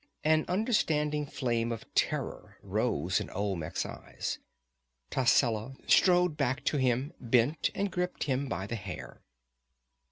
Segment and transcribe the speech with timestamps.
[0.23, 4.39] An understanding flame of terror rose in Olmec's eyes.
[5.11, 9.21] Tascela strode back to him, bent and gripped him by the hair.